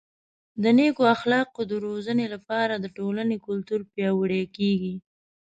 د 0.63 0.65
نیکو 0.77 1.03
اخلاقو 1.15 1.61
د 1.67 1.73
روزنې 1.85 2.25
له 2.33 2.37
لارې 2.47 2.75
د 2.79 2.85
ټولنې 2.97 3.35
کلتور 3.47 3.81
پیاوړی 3.91 4.43
کیږي. 4.57 4.95